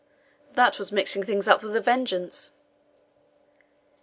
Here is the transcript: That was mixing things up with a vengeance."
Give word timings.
That 0.55 0.79
was 0.79 0.91
mixing 0.91 1.21
things 1.21 1.47
up 1.47 1.61
with 1.61 1.75
a 1.75 1.79
vengeance." 1.79 2.53